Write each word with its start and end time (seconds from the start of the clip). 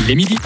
Il 0.00 0.10
est 0.10 0.14
midi. 0.14 0.36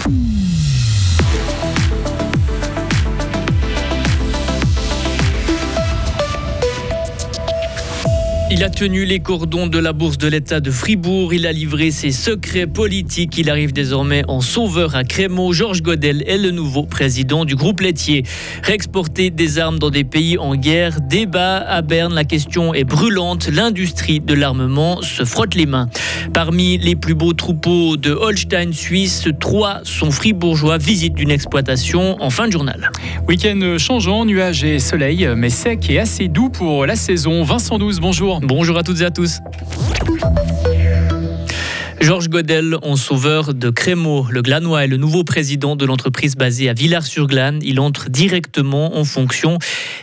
Il 8.52 8.64
a 8.64 8.68
tenu 8.68 9.04
les 9.04 9.20
cordons 9.20 9.68
de 9.68 9.78
la 9.78 9.92
bourse 9.92 10.18
de 10.18 10.26
l'État 10.26 10.58
de 10.58 10.72
Fribourg. 10.72 11.32
Il 11.32 11.46
a 11.46 11.52
livré 11.52 11.92
ses 11.92 12.10
secrets 12.10 12.66
politiques. 12.66 13.38
Il 13.38 13.48
arrive 13.48 13.72
désormais 13.72 14.24
en 14.26 14.40
sauveur 14.40 14.96
à 14.96 15.04
Crémaux. 15.04 15.52
Georges 15.52 15.82
Godel 15.82 16.24
est 16.26 16.36
le 16.36 16.50
nouveau 16.50 16.82
président 16.82 17.44
du 17.44 17.54
groupe 17.54 17.80
laitier. 17.80 18.24
Réexporter 18.64 19.30
des 19.30 19.60
armes 19.60 19.78
dans 19.78 19.90
des 19.90 20.02
pays 20.02 20.36
en 20.36 20.56
guerre. 20.56 21.00
Débat 21.00 21.58
à 21.58 21.80
Berne. 21.80 22.12
La 22.12 22.24
question 22.24 22.74
est 22.74 22.82
brûlante. 22.82 23.46
L'industrie 23.46 24.18
de 24.18 24.34
l'armement 24.34 25.00
se 25.00 25.24
frotte 25.24 25.54
les 25.54 25.66
mains. 25.66 25.88
Parmi 26.34 26.76
les 26.76 26.96
plus 26.96 27.14
beaux 27.14 27.34
troupeaux 27.34 27.96
de 27.96 28.10
Holstein 28.10 28.72
suisse, 28.72 29.28
trois 29.38 29.78
sont 29.84 30.10
fribourgeois. 30.10 30.76
Visite 30.76 31.14
d'une 31.14 31.30
exploitation 31.30 32.20
en 32.20 32.30
fin 32.30 32.48
de 32.48 32.52
journal. 32.52 32.90
Week-end 33.28 33.76
changeant, 33.78 34.24
nuages 34.24 34.64
et 34.64 34.80
soleil, 34.80 35.28
mais 35.36 35.50
sec 35.50 35.88
et 35.88 36.00
assez 36.00 36.26
doux 36.26 36.50
pour 36.50 36.84
la 36.84 36.96
saison. 36.96 37.44
Vincent 37.44 37.78
12, 37.78 38.00
bonjour. 38.00 38.39
Bonjour 38.42 38.78
à 38.78 38.82
toutes 38.82 39.00
et 39.00 39.04
à 39.04 39.10
tous. 39.10 39.40
Georges 42.00 42.30
Godel, 42.30 42.76
en 42.82 42.96
sauveur 42.96 43.52
de 43.52 43.68
Crémaux, 43.68 44.26
le 44.30 44.40
Glanois 44.40 44.84
est 44.84 44.88
le 44.88 44.96
nouveau 44.96 45.22
président 45.22 45.76
de 45.76 45.84
l'entreprise 45.84 46.34
basée 46.34 46.68
à 46.68 46.72
Villars-sur-Glane. 46.72 47.60
Il 47.62 47.78
entre 47.78 48.08
directement 48.08 48.96
en 48.96 49.04
fonction. 49.04 49.58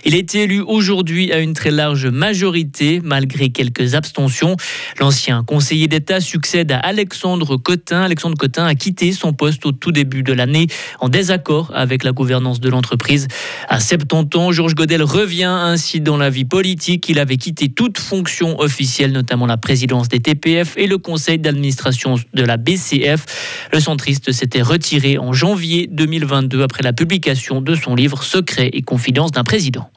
Il 0.08 0.16
a 0.16 0.20
été 0.20 0.44
élu 0.44 0.62
aujourd'hui 0.62 1.34
à 1.34 1.40
une 1.40 1.52
très 1.52 1.70
large 1.70 2.08
majorité, 2.08 3.02
malgré 3.04 3.50
quelques 3.50 3.94
abstentions. 3.94 4.56
L'ancien 5.02 5.44
conseiller 5.44 5.90
d'État 5.90 6.22
succède 6.22 6.72
à 6.72 6.78
Alexandre 6.78 7.58
Cotin. 7.58 8.04
Alexandre 8.04 8.38
Cotin 8.38 8.66
a 8.66 8.74
quitté 8.74 9.12
son 9.12 9.34
poste 9.34 9.66
au 9.66 9.74
tout 9.74 9.92
début 9.92 10.24
de 10.24 10.32
l'année 10.32 10.68
en 11.02 11.10
désaccord 11.10 11.74
avec 11.76 12.06
la 12.06 12.14
gouvernance 12.14 12.62
de 12.62 12.70
l'entreprise. 12.70 13.28
À 13.68 13.82
70 13.82 14.38
ans, 14.38 14.52
Georges 14.54 14.76
Godel 14.76 15.04
revient 15.04 15.44
ainsi 15.44 16.00
dans 16.00 16.16
la 16.16 16.30
vie 16.30 16.46
politique. 16.46 17.10
Il 17.10 17.20
avait 17.20 17.36
quitté 17.36 17.68
toute 17.68 17.98
fonction 17.98 18.62
officielle, 18.62 19.12
notamment 19.12 19.46
la 19.46 19.58
présidence 19.58 20.08
des 20.08 20.22
TPF 20.22 20.76
et 20.78 20.88
le 20.88 21.00
conseil 21.00 21.38
d'administration 21.38 22.16
de 22.34 22.44
la 22.44 22.56
BCF. 22.56 23.26
Le 23.74 23.82
centriste 23.82 24.32
s'était 24.32 24.62
retiré 24.62 25.18
en 25.18 25.34
janvier 25.34 25.90
2022 25.92 26.64
après 26.64 26.84
la 26.84 26.94
publication 26.94 27.60
de 27.60 27.76
son 27.76 27.94
livre 27.94 28.24
Secret 28.24 28.70
et 28.72 28.84
confidence 28.84 29.32
d'un 29.32 29.44
président. 29.44 29.92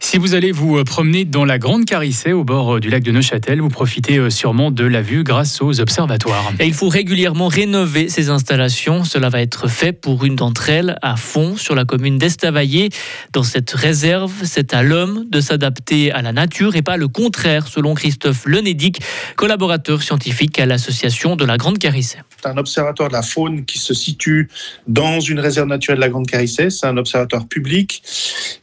Si 0.00 0.16
vous 0.16 0.34
allez 0.34 0.52
vous 0.52 0.82
promener 0.84 1.24
dans 1.24 1.44
la 1.44 1.58
Grande 1.58 1.84
Carissée 1.84 2.32
au 2.32 2.44
bord 2.44 2.80
du 2.80 2.88
lac 2.88 3.02
de 3.02 3.10
Neuchâtel, 3.10 3.60
vous 3.60 3.68
profitez 3.68 4.18
euh, 4.18 4.30
sûrement 4.30 4.70
de 4.70 4.84
la 4.84 5.02
vue 5.02 5.24
grâce 5.24 5.60
aux 5.60 5.80
observatoires. 5.80 6.52
Et 6.60 6.66
il 6.66 6.74
faut 6.74 6.88
régulièrement 6.88 7.48
rénover 7.48 8.08
ces 8.08 8.30
installations. 8.30 9.04
Cela 9.04 9.28
va 9.28 9.42
être 9.42 9.68
fait 9.68 9.92
pour 9.92 10.24
une 10.24 10.36
d'entre 10.36 10.70
elles 10.70 10.96
à 11.02 11.16
fond 11.16 11.56
sur 11.56 11.74
la 11.74 11.84
commune 11.84 12.16
d'Estavayer. 12.16 12.90
Dans 13.32 13.42
cette 13.42 13.70
réserve, 13.70 14.32
c'est 14.44 14.72
à 14.72 14.82
l'homme 14.82 15.24
de 15.28 15.40
s'adapter 15.40 16.12
à 16.12 16.22
la 16.22 16.32
nature 16.32 16.76
et 16.76 16.82
pas 16.82 16.96
le 16.96 17.08
contraire, 17.08 17.66
selon 17.66 17.94
Christophe 17.94 18.46
Lenédic, 18.46 19.00
collaborateur 19.36 20.02
scientifique 20.02 20.58
à 20.60 20.66
l'association 20.66 21.36
de 21.36 21.44
la 21.44 21.56
Grande 21.56 21.78
Carissée. 21.78 22.18
C'est 22.40 22.48
un 22.48 22.56
observatoire 22.56 23.08
de 23.08 23.14
la 23.14 23.22
faune 23.22 23.64
qui 23.64 23.78
se 23.78 23.94
situe 23.94 24.48
dans 24.86 25.18
une 25.20 25.40
réserve 25.40 25.68
naturelle 25.68 25.98
de 25.98 26.02
la 26.02 26.08
Grande 26.08 26.26
Carissée. 26.26 26.70
C'est 26.70 26.86
un 26.86 26.96
observatoire 26.96 27.48
public. 27.48 28.02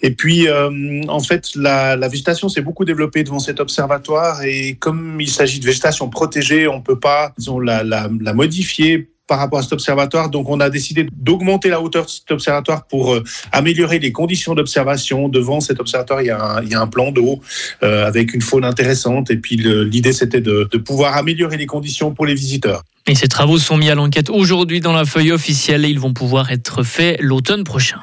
Et 0.02 0.12
puis, 0.12 0.48
euh, 0.48 1.02
en 1.08 1.20
fait, 1.26 1.52
la, 1.56 1.96
végétation 2.08 2.50
s'est 2.50 2.62
beaucoup 2.62 2.86
développée 2.86 3.24
devant 3.24 3.40
cet 3.40 3.60
observatoire. 3.60 4.44
Et 4.44 4.76
comme 4.76 5.20
il 5.20 5.30
s'agit 5.30 5.60
de 5.60 5.66
végétation 5.66 6.10
protégée, 6.10 6.68
on 6.68 6.78
ne 6.78 6.82
peut 6.82 7.00
pas 7.00 7.34
la, 7.62 8.08
modifier 8.34 9.10
par 9.28 9.40
rapport 9.40 9.60
à 9.60 9.64
cet 9.64 9.74
observatoire. 9.74 10.30
Donc, 10.30 10.50
on 10.50 10.60
a 10.60 10.70
décidé 10.70 11.08
d'augmenter 11.12 11.70
la 11.70 11.82
hauteur 11.82 12.06
de 12.06 12.10
cet 12.10 12.30
observatoire 12.32 12.86
pour 12.86 13.16
euh, 13.16 13.24
améliorer 13.52 13.98
les 13.98 14.12
conditions 14.12 14.54
d'observation. 14.54 15.30
Devant 15.30 15.62
cet 15.62 15.80
observatoire, 15.80 16.22
il 16.22 16.28
y 16.28 16.30
a 16.30 16.40
un, 16.40 16.62
il 16.62 16.70
y 16.70 16.76
a 16.76 16.82
un 16.82 16.86
plan 16.88 17.12
d'eau 17.12 17.42
euh, 17.82 18.06
avec 18.06 18.36
une 18.36 18.42
faune 18.42 18.64
intéressante. 18.64 19.32
Et 19.32 19.38
puis, 19.38 19.56
l'idée, 19.56 20.14
c'était 20.14 20.42
de, 20.42 20.70
de 20.72 20.78
pouvoir 20.78 21.18
améliorer 21.18 21.58
les 21.58 21.66
conditions 21.66 22.14
pour 22.14 22.28
les 22.28 22.36
visiteurs. 22.36 22.84
Et 23.08 23.16
ces 23.16 23.28
travaux 23.28 23.58
sont 23.58 23.78
mis 23.78 23.90
à 23.90 23.96
l'enquête 23.96 24.30
aujourd'hui 24.30 24.80
dans 24.80 24.94
la 24.94 25.06
feuille 25.06 25.32
officielle 25.32 25.86
et 25.86 25.90
ils 25.90 26.00
vont 26.00 26.14
pouvoir 26.14 26.52
être 26.52 26.84
faits 26.84 27.18
l'automne 27.20 27.64
prochain. 27.64 28.00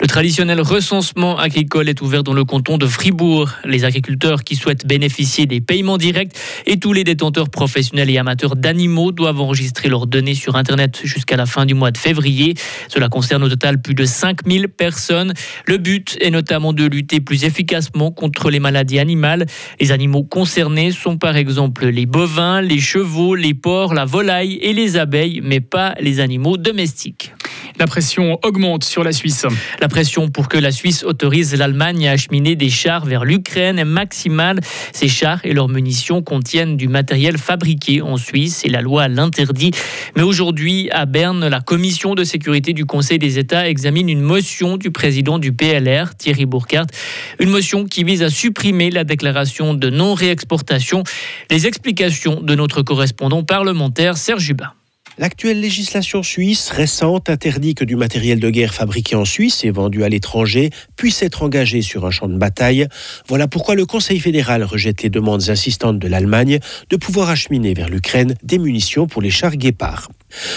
Le 0.00 0.06
traditionnel 0.06 0.60
recensement 0.60 1.38
agricole 1.38 1.88
est 1.88 2.00
ouvert 2.00 2.22
dans 2.22 2.32
le 2.32 2.44
canton 2.44 2.78
de 2.78 2.86
Fribourg. 2.86 3.50
Les 3.64 3.84
agriculteurs 3.84 4.44
qui 4.44 4.56
souhaitent 4.56 4.86
bénéficier 4.86 5.46
des 5.46 5.60
paiements 5.60 5.98
directs 5.98 6.32
et 6.66 6.78
tous 6.78 6.92
les 6.92 7.04
détenteurs 7.04 7.50
professionnels 7.50 8.08
et 8.08 8.16
amateurs 8.16 8.56
d'animaux 8.56 9.12
doivent 9.12 9.40
enregistrer 9.40 9.88
leurs 9.88 10.06
données 10.06 10.34
sur 10.34 10.56
Internet 10.56 11.00
jusqu'à 11.04 11.36
la 11.36 11.44
fin 11.44 11.66
du 11.66 11.74
mois 11.74 11.90
de 11.90 11.98
février. 11.98 12.54
Cela 12.88 13.08
concerne 13.08 13.42
au 13.44 13.48
total 13.48 13.82
plus 13.82 13.94
de 13.94 14.04
5000 14.04 14.68
personnes. 14.68 15.34
Le 15.66 15.76
but 15.76 16.16
est 16.20 16.30
notamment 16.30 16.72
de 16.72 16.84
lutter 16.84 17.20
plus 17.20 17.44
efficacement 17.44 18.10
contre 18.10 18.50
les 18.50 18.60
maladies 18.60 18.98
animales. 18.98 19.46
Les 19.80 19.92
animaux 19.92 20.24
concernés 20.24 20.92
sont 20.92 21.18
par 21.18 21.36
exemple 21.36 21.86
les 21.86 22.06
bovins, 22.06 22.62
les 22.62 22.80
chevaux, 22.80 23.34
les 23.34 23.54
porcs, 23.54 23.94
la 23.94 24.04
volaille 24.06 24.54
et 24.62 24.72
les 24.72 24.96
abeilles, 24.96 25.40
mais 25.42 25.60
pas 25.60 25.94
les 26.00 26.20
animaux 26.20 26.56
domestiques. 26.56 27.32
La 27.80 27.86
pression 27.86 28.38
augmente 28.42 28.84
sur 28.84 29.02
la 29.02 29.10
Suisse. 29.10 29.46
La 29.80 29.88
pression 29.88 30.28
pour 30.28 30.50
que 30.50 30.58
la 30.58 30.70
Suisse 30.70 31.02
autorise 31.02 31.54
l'Allemagne 31.54 32.08
à 32.08 32.12
acheminer 32.12 32.54
des 32.54 32.68
chars 32.68 33.06
vers 33.06 33.24
l'Ukraine 33.24 33.78
est 33.78 33.86
maximale. 33.86 34.60
Ces 34.92 35.08
chars 35.08 35.40
et 35.44 35.54
leurs 35.54 35.70
munitions 35.70 36.20
contiennent 36.20 36.76
du 36.76 36.88
matériel 36.88 37.38
fabriqué 37.38 38.02
en 38.02 38.18
Suisse 38.18 38.66
et 38.66 38.68
la 38.68 38.82
loi 38.82 39.08
l'interdit. 39.08 39.70
Mais 40.14 40.22
aujourd'hui, 40.22 40.90
à 40.90 41.06
Berne, 41.06 41.48
la 41.48 41.62
commission 41.62 42.14
de 42.14 42.22
sécurité 42.22 42.74
du 42.74 42.84
Conseil 42.84 43.18
des 43.18 43.38
États 43.38 43.66
examine 43.66 44.10
une 44.10 44.20
motion 44.20 44.76
du 44.76 44.90
président 44.90 45.38
du 45.38 45.54
PLR, 45.54 46.14
Thierry 46.18 46.44
Burkhardt. 46.44 46.92
Une 47.38 47.48
motion 47.48 47.86
qui 47.86 48.04
vise 48.04 48.22
à 48.22 48.28
supprimer 48.28 48.90
la 48.90 49.04
déclaration 49.04 49.72
de 49.72 49.88
non-réexportation. 49.88 51.02
Les 51.50 51.66
explications 51.66 52.42
de 52.42 52.54
notre 52.54 52.82
correspondant 52.82 53.42
parlementaire, 53.42 54.18
Serge 54.18 54.42
Jubin. 54.42 54.74
L'actuelle 55.20 55.60
législation 55.60 56.22
suisse 56.22 56.70
récente 56.70 57.28
interdit 57.28 57.74
que 57.74 57.84
du 57.84 57.94
matériel 57.94 58.40
de 58.40 58.48
guerre 58.48 58.72
fabriqué 58.72 59.16
en 59.16 59.26
Suisse 59.26 59.66
et 59.66 59.70
vendu 59.70 60.02
à 60.02 60.08
l'étranger 60.08 60.70
puisse 60.96 61.20
être 61.20 61.42
engagé 61.42 61.82
sur 61.82 62.06
un 62.06 62.10
champ 62.10 62.26
de 62.26 62.38
bataille. 62.38 62.88
Voilà 63.28 63.46
pourquoi 63.46 63.74
le 63.74 63.84
Conseil 63.84 64.18
fédéral 64.18 64.64
rejette 64.64 65.02
les 65.02 65.10
demandes 65.10 65.50
insistantes 65.50 65.98
de 65.98 66.08
l'Allemagne 66.08 66.58
de 66.88 66.96
pouvoir 66.96 67.28
acheminer 67.28 67.74
vers 67.74 67.90
l'Ukraine 67.90 68.34
des 68.42 68.56
munitions 68.56 69.06
pour 69.06 69.20
les 69.20 69.28
chars 69.28 69.56
Guépard. 69.56 70.08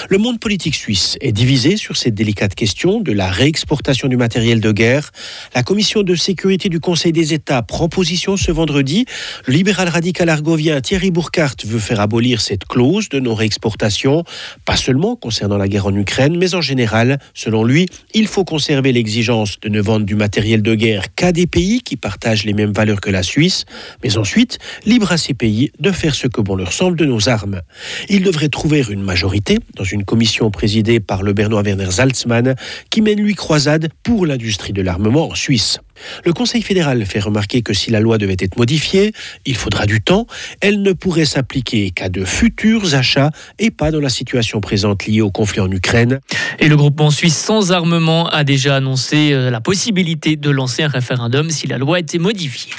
Le 0.09 0.17
monde 0.17 0.39
politique 0.39 0.75
suisse 0.75 1.17
est 1.21 1.31
divisé 1.31 1.77
sur 1.77 1.97
cette 1.97 2.13
délicate 2.13 2.55
question 2.55 2.99
de 2.99 3.11
la 3.11 3.29
réexportation 3.29 4.07
du 4.07 4.17
matériel 4.17 4.59
de 4.59 4.71
guerre. 4.71 5.11
La 5.55 5.63
commission 5.63 6.03
de 6.03 6.15
sécurité 6.15 6.69
du 6.69 6.79
Conseil 6.79 7.11
des 7.11 7.33
États 7.33 7.61
prend 7.61 7.89
position 7.89 8.37
ce 8.37 8.51
vendredi. 8.51 9.05
Le 9.47 9.53
libéral 9.53 9.89
radical 9.89 10.29
argovien 10.29 10.81
Thierry 10.81 11.11
Burkhardt 11.11 11.65
veut 11.65 11.79
faire 11.79 11.99
abolir 11.99 12.41
cette 12.41 12.65
clause 12.65 13.09
de 13.09 13.19
non-réexportation, 13.19 14.23
pas 14.65 14.77
seulement 14.77 15.15
concernant 15.15 15.57
la 15.57 15.67
guerre 15.67 15.87
en 15.87 15.95
Ukraine, 15.95 16.37
mais 16.37 16.55
en 16.55 16.61
général. 16.61 17.19
Selon 17.33 17.63
lui, 17.63 17.87
il 18.13 18.27
faut 18.27 18.43
conserver 18.43 18.91
l'exigence 18.91 19.59
de 19.61 19.69
ne 19.69 19.81
vendre 19.81 20.05
du 20.05 20.15
matériel 20.15 20.61
de 20.61 20.75
guerre 20.75 21.15
qu'à 21.15 21.31
des 21.31 21.47
pays 21.47 21.81
qui 21.81 21.97
partagent 21.97 22.45
les 22.45 22.53
mêmes 22.53 22.73
valeurs 22.73 23.01
que 23.01 23.09
la 23.09 23.23
Suisse, 23.23 23.65
mais 24.03 24.17
ensuite, 24.17 24.59
libre 24.85 25.11
à 25.11 25.17
ces 25.17 25.33
pays 25.33 25.71
de 25.79 25.91
faire 25.91 26.15
ce 26.15 26.27
que 26.27 26.41
bon 26.41 26.55
leur 26.55 26.73
semble 26.73 26.97
de 26.97 27.05
nos 27.05 27.29
armes. 27.29 27.61
Il 28.09 28.23
devrait 28.23 28.49
trouver 28.49 28.83
une 28.89 29.01
majorité 29.01 29.59
dans 29.75 29.83
une 29.83 30.03
commission 30.03 30.51
présidée 30.51 30.99
par 30.99 31.23
le 31.23 31.33
Bernois 31.33 31.63
Werner 31.63 31.91
Salzmann 31.91 32.55
qui 32.89 33.01
mène 33.01 33.19
lui 33.19 33.35
croisade 33.35 33.89
pour 34.03 34.25
l'industrie 34.25 34.73
de 34.73 34.81
l'armement 34.81 35.29
en 35.29 35.35
Suisse. 35.35 35.79
Le 36.25 36.33
Conseil 36.33 36.61
fédéral 36.61 37.05
fait 37.05 37.19
remarquer 37.19 37.61
que 37.61 37.73
si 37.73 37.91
la 37.91 37.99
loi 37.99 38.17
devait 38.17 38.35
être 38.39 38.57
modifiée, 38.57 39.13
il 39.45 39.55
faudra 39.55 39.85
du 39.85 40.01
temps, 40.01 40.25
elle 40.61 40.81
ne 40.81 40.93
pourrait 40.93 41.25
s'appliquer 41.25 41.91
qu'à 41.91 42.09
de 42.09 42.25
futurs 42.25 42.95
achats 42.95 43.31
et 43.59 43.71
pas 43.71 43.91
dans 43.91 43.99
la 43.99 44.09
situation 44.09 44.59
présente 44.59 45.05
liée 45.05 45.21
au 45.21 45.31
conflit 45.31 45.59
en 45.59 45.71
Ukraine. 45.71 46.19
Et 46.59 46.67
le 46.67 46.75
groupement 46.75 47.11
suisse 47.11 47.37
sans 47.37 47.71
armement 47.71 48.27
a 48.29 48.43
déjà 48.43 48.75
annoncé 48.75 49.31
euh, 49.33 49.49
la 49.49 49.61
possibilité 49.61 50.35
de 50.35 50.49
lancer 50.49 50.83
un 50.83 50.87
référendum 50.87 51.49
si 51.49 51.67
la 51.67 51.77
loi 51.77 51.99
était 51.99 52.19
modifiée. 52.19 52.71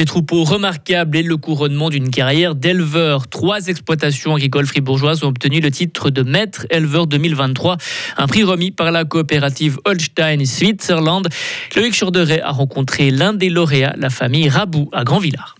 Des 0.00 0.06
troupeaux 0.06 0.44
remarquables 0.44 1.18
et 1.18 1.22
le 1.22 1.36
couronnement 1.36 1.90
d'une 1.90 2.08
carrière 2.08 2.54
d'éleveur. 2.54 3.28
Trois 3.28 3.66
exploitations 3.66 4.34
agricoles 4.34 4.64
fribourgeoises 4.64 5.22
ont 5.24 5.28
obtenu 5.28 5.60
le 5.60 5.70
titre 5.70 6.08
de 6.08 6.22
maître 6.22 6.64
éleveur 6.70 7.06
2023, 7.06 7.76
un 8.16 8.26
prix 8.26 8.42
remis 8.42 8.70
par 8.70 8.92
la 8.92 9.04
coopérative 9.04 9.78
Holstein 9.84 10.46
Switzerland. 10.46 11.28
Loïc 11.76 11.94
Chorderet 12.00 12.40
a 12.40 12.50
rencontré 12.50 13.10
l'un 13.10 13.34
des 13.34 13.50
lauréats, 13.50 13.94
la 13.98 14.08
famille 14.08 14.48
Rabou 14.48 14.88
à 14.94 15.04
Grand-Villard. 15.04 15.56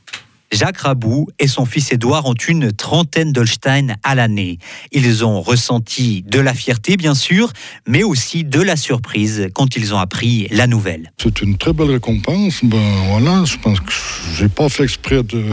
Jacques 0.53 0.79
Rabou 0.79 1.29
et 1.39 1.47
son 1.47 1.65
fils 1.65 1.93
Édouard 1.93 2.27
ont 2.27 2.35
une 2.35 2.73
trentaine 2.73 3.33
d'Holstein 3.33 3.97
à 4.03 4.15
l'année. 4.15 4.59
Ils 4.93 5.25
ont 5.25 5.41
ressenti 5.41 6.23
de 6.27 6.41
la 6.41 6.55
fierté, 6.55 6.97
bien 6.97 7.15
sûr, 7.15 7.53
mais 7.87 8.03
aussi 8.03 8.45
de 8.45 8.61
la 8.61 8.77
surprise 8.77 9.49
quand 9.55 9.77
ils 9.77 9.95
ont 9.95 9.99
appris 9.99 10.49
la 10.51 10.67
nouvelle. 10.67 11.13
C'est 11.23 11.43
une 11.43 11.57
très 11.57 11.73
belle 11.73 11.91
récompense. 11.91 12.61
Ben 12.65 12.79
voilà, 13.11 13.45
je 13.45 13.57
pense 13.59 13.81
que 13.81 13.93
j'ai 14.37 14.49
pas 14.49 14.69
fait 14.69 14.85
exprès 14.85 15.23
de 15.23 15.45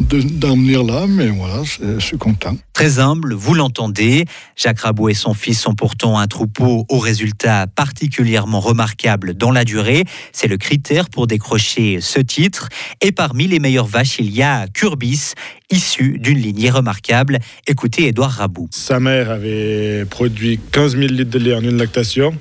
d'en 0.00 0.56
venir 0.56 0.84
là, 0.84 1.06
mais 1.08 1.28
voilà, 1.28 1.62
je 1.64 1.98
suis 1.98 2.18
content. 2.18 2.56
Très 2.72 3.00
humble, 3.00 3.34
vous 3.34 3.54
l'entendez. 3.54 4.24
Jacques 4.56 4.80
Rabot 4.80 5.08
et 5.08 5.14
son 5.14 5.34
fils 5.34 5.60
sont 5.60 5.74
pourtant 5.74 6.18
un 6.18 6.26
troupeau 6.28 6.86
aux 6.88 6.98
résultats 6.98 7.66
particulièrement 7.66 8.60
remarquables 8.60 9.34
dans 9.34 9.50
la 9.50 9.64
durée. 9.64 10.04
C'est 10.32 10.46
le 10.46 10.56
critère 10.56 11.10
pour 11.10 11.26
décrocher 11.26 11.98
ce 12.00 12.20
titre. 12.20 12.68
Et 13.02 13.10
parmi 13.10 13.48
les 13.48 13.58
meilleures 13.58 13.86
vaches, 13.86 14.18
il 14.20 14.30
y 14.30 14.42
a 14.42 14.68
Curbis, 14.68 15.32
issu 15.70 16.18
d'une 16.18 16.38
lignée 16.38 16.70
remarquable. 16.70 17.38
Écoutez 17.66 18.06
Édouard 18.06 18.30
Rabou. 18.30 18.68
Sa 18.70 19.00
mère 19.00 19.30
avait 19.30 20.04
produit 20.04 20.60
15 20.70 20.92
000 20.92 21.06
litres 21.06 21.30
de 21.30 21.38
lait 21.38 21.54
en 21.54 21.62
une 21.62 21.78
lactation. 21.78 22.32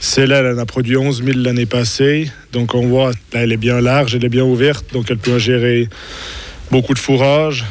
Celle-là, 0.00 0.38
elle 0.38 0.56
en 0.56 0.58
a 0.58 0.66
produit 0.66 0.96
11 0.96 1.22
000 1.22 1.38
l'année 1.40 1.66
passée. 1.66 2.30
Donc 2.52 2.74
on 2.74 2.86
voit, 2.86 3.10
là, 3.34 3.42
elle 3.42 3.52
est 3.52 3.58
bien 3.58 3.80
large, 3.82 4.14
elle 4.14 4.24
est 4.24 4.30
bien 4.30 4.44
ouverte, 4.44 4.86
donc 4.94 5.10
elle 5.10 5.18
peut 5.18 5.38
gérer 5.38 5.88
beaucoup 6.70 6.94
de 6.94 6.98
fourrage. 6.98 7.64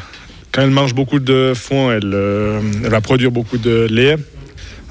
Quand 0.51 0.61
elle 0.61 0.71
mange 0.71 0.93
beaucoup 0.93 1.19
de 1.19 1.53
foin, 1.55 1.95
elle, 1.95 2.11
euh, 2.13 2.61
elle 2.83 2.89
va 2.89 3.01
produire 3.01 3.31
beaucoup 3.31 3.57
de 3.57 3.87
lait. 3.89 4.15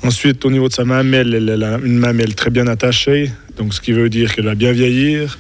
Ensuite, 0.03 0.45
au 0.45 0.51
niveau 0.51 0.69
de 0.69 0.73
sa 0.73 0.85
mamelle, 0.85 1.35
elle 1.35 1.63
a 1.63 1.79
une 1.79 1.99
mamelle 1.99 2.35
très 2.35 2.51
bien 2.51 2.67
attachée, 2.67 3.31
donc 3.57 3.75
ce 3.75 3.81
qui 3.81 3.93
veut 3.93 4.09
dire 4.09 4.35
qu'elle 4.35 4.45
va 4.45 4.55
bien 4.55 4.73
vieillir. 4.73 5.39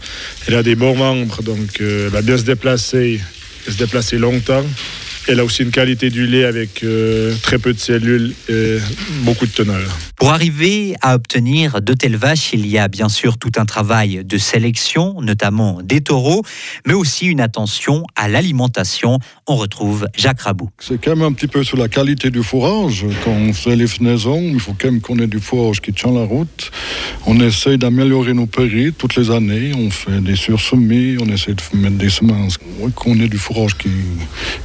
Elle 0.49 0.55
a 0.55 0.63
des 0.63 0.75
bons 0.75 0.97
membres, 0.97 1.43
donc 1.43 1.81
euh, 1.81 2.07
elle 2.07 2.13
va 2.13 2.23
bien 2.23 2.39
se 2.39 2.43
déplacer, 2.43 3.21
se 3.69 3.77
déplacer 3.77 4.19
longtemps. 4.19 4.65
Elle 5.29 5.41
a 5.41 5.45
aussi 5.45 5.65
une 5.65 5.73
qualité 5.73 6.09
du 6.09 6.25
lait 6.27 6.45
avec 6.45 6.85
euh, 6.85 7.35
très 7.43 7.59
peu 7.59 7.73
de 7.73 7.81
cellules 7.81 8.33
et 8.49 8.79
beaucoup 9.23 9.47
de 9.47 9.51
teneur. 9.51 9.99
Pour 10.15 10.31
arriver 10.31 10.95
à 11.03 11.17
obtenir 11.17 11.83
de 11.83 11.95
telles 11.95 12.17
vaches, 12.17 12.53
il 12.53 12.65
y 12.67 12.79
a 12.79 12.87
bien 12.87 13.09
sûr 13.09 13.37
tout 13.37 13.51
un 13.57 13.65
travail 13.65 14.25
de 14.25 14.39
sélection, 14.39 15.21
notamment 15.21 15.81
des 15.83 16.01
taureaux, 16.01 16.43
mais 16.87 16.95
aussi 16.95 17.27
une 17.27 17.41
attention 17.41 18.05
à 18.15 18.29
l'alimentation. 18.29 19.19
On 19.49 19.57
retrouve 19.57 20.07
Jacques 20.17 20.43
Rabou. 20.43 20.71
C'est 20.79 21.03
quand 21.03 21.17
même 21.17 21.27
un 21.27 21.33
petit 21.33 21.49
peu 21.49 21.65
sur 21.65 21.77
la 21.77 21.89
qualité 21.89 22.31
du 22.31 22.45
fourrage. 22.45 23.05
Quand 23.25 23.33
on 23.33 23.53
fait 23.53 23.75
les 23.75 23.89
fenaisons, 23.89 24.41
il 24.41 24.61
faut 24.61 24.77
quand 24.79 24.93
même 24.93 25.01
qu'on 25.01 25.19
ait 25.19 25.27
du 25.27 25.41
fourrage 25.41 25.81
qui 25.81 25.93
tient 25.93 26.13
la 26.13 26.25
route. 26.25 26.71
On 27.27 27.41
essaye 27.41 27.79
d'améliorer 27.79 28.33
nos 28.33 28.47
prairies 28.47 28.93
toutes 28.93 29.17
les 29.17 29.33
années. 29.33 29.73
On 29.77 29.91
fait 29.91 30.21
des 30.21 30.37
sursemis, 30.37 31.17
on 31.21 31.27
essaie 31.27 31.55
de 31.55 31.77
mettre 31.77 31.97
des 31.97 32.11
semences, 32.11 32.59
qu'on 32.95 33.19
ait 33.19 33.29
du 33.29 33.39
fourrage 33.39 33.77
qui, 33.77 33.91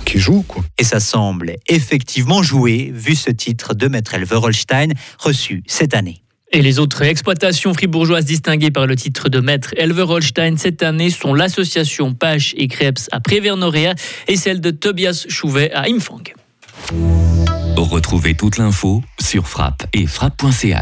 qui 0.05 0.19
joue. 0.19 0.45
Et 0.77 0.83
ça 0.83 1.00
semble 1.00 1.56
effectivement 1.68 2.44
jouer, 2.44 2.92
vu 2.94 3.15
ce 3.15 3.31
titre 3.31 3.74
de 3.74 3.88
maître 3.88 4.13
éleveur 4.13 4.44
Holstein 4.44 4.89
reçu 5.19 5.63
cette 5.68 5.94
année. 5.94 6.21
Et 6.53 6.62
les 6.62 6.80
autres 6.80 7.03
exploitations 7.03 7.74
fribourgeoises 7.74 8.25
distinguées 8.25 8.71
par 8.71 8.86
le 8.86 8.98
titre 8.98 9.30
de 9.30 9.39
maître 9.39 9.74
éleveur 9.77 10.09
Holstein 10.09 10.57
cette 10.57 10.83
année 10.83 11.09
sont 11.09 11.33
l'association 11.33 12.13
Pache 12.13 12.53
et 12.57 12.68
Krebs 12.68 13.07
à 13.12 13.21
Prévernorea 13.21 13.95
et 14.27 14.36
celle 14.36 14.59
de 14.59 14.71
Tobias 14.71 15.25
Chouvet 15.30 15.71
à 15.71 15.83
Imfang. 15.83 16.24
Retrouvez 17.77 18.36
toute 18.36 18.57
l'info 18.57 19.01
sur 19.19 19.47
frappe 19.47 19.83
et 19.94 20.06
frappe.ch. 20.07 20.77